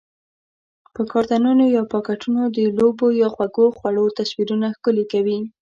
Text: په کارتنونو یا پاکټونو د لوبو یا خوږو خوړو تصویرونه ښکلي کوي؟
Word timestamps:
په 0.93 1.01
کارتنونو 1.11 1.63
یا 1.75 1.83
پاکټونو 1.93 2.41
د 2.57 2.59
لوبو 2.77 3.07
یا 3.21 3.27
خوږو 3.33 3.65
خوړو 3.77 4.05
تصویرونه 4.17 4.67
ښکلي 4.75 5.05
کوي؟ 5.11 5.39